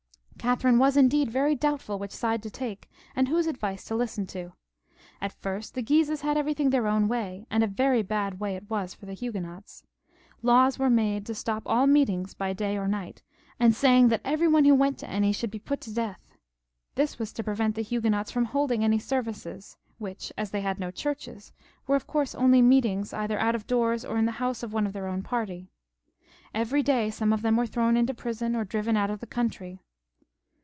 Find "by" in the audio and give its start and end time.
12.33-12.53